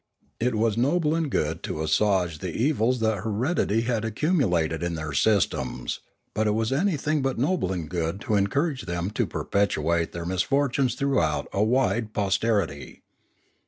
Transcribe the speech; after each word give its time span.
It 0.39 0.55
was 0.55 0.77
noble 0.77 1.13
and 1.13 1.29
good 1.29 1.61
to 1.61 1.83
assuage 1.83 2.39
the 2.39 2.51
evils 2.55 3.01
that 3.01 3.17
heredity 3.19 3.81
had 3.81 4.03
accumulated 4.03 4.81
in 4.81 4.95
their 4.95 5.13
systems; 5.13 5.99
but 6.33 6.47
it 6.47 6.55
was 6.55 6.71
anything 6.73 7.21
but 7.21 7.37
noble 7.37 7.71
and 7.71 7.87
good 7.87 8.19
to 8.21 8.33
encourage 8.33 8.87
them 8.87 9.11
to 9.11 9.27
perpetuate 9.27 10.11
their 10.11 10.25
misfortunes 10.25 10.95
throughout 10.95 11.47
a 11.53 11.63
wide 11.63 12.13
pos 12.13 12.39
terity. 12.39 13.01